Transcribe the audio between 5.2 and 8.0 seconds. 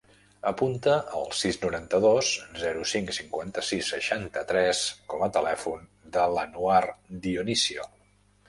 a telèfon de l'Anouar Dionisio.